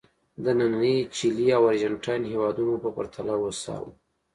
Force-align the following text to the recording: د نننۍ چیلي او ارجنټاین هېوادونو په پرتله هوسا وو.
د 0.43 0.45
نننۍ 0.57 0.97
چیلي 1.15 1.47
او 1.57 1.63
ارجنټاین 1.71 2.23
هېوادونو 2.33 2.73
په 2.83 2.89
پرتله 2.97 3.33
هوسا 3.41 3.75
وو. 3.83 3.91